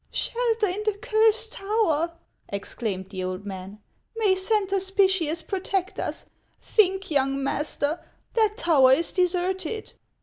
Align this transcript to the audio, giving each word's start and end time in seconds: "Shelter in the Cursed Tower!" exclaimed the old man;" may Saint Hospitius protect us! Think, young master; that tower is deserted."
"Shelter 0.09 0.65
in 0.65 0.81
the 0.83 0.97
Cursed 0.99 1.51
Tower!" 1.53 2.13
exclaimed 2.59 3.11
the 3.11 3.23
old 3.23 3.45
man;" 3.45 3.77
may 4.17 4.33
Saint 4.33 4.71
Hospitius 4.71 5.43
protect 5.45 5.99
us! 5.99 6.25
Think, 6.59 7.11
young 7.11 7.43
master; 7.43 8.03
that 8.33 8.57
tower 8.57 8.93
is 8.93 9.11
deserted." 9.13 9.93